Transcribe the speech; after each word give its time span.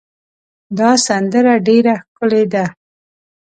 دا 0.77 0.89
سندره 1.05 1.53
ډېره 1.67 1.95
ښکلې 2.03 2.43
ده. 2.53 2.65